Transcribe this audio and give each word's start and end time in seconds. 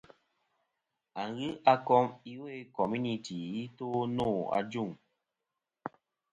Aghɨ 1.21 1.47
a 1.71 1.73
kom 1.87 2.05
iwo 2.31 2.45
i 2.59 2.61
komunity 2.77 3.37
i 3.61 3.63
to 3.77 3.87
nô 4.15 4.27
ajuŋ. 4.57 4.89